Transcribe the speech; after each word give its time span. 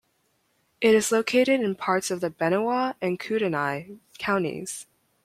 It 0.81 0.95
is 0.95 1.11
located 1.11 1.61
in 1.61 1.75
parts 1.75 2.09
of 2.09 2.21
Benewah 2.21 2.95
and 3.03 3.19
Kootenai 3.19 3.97
counties. 4.17 4.87